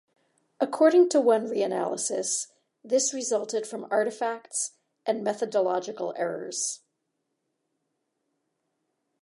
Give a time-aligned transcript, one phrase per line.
[0.59, 2.47] According to one reanalysis,
[2.83, 4.71] this resulted from artifacts
[5.05, 6.81] and methodological errors.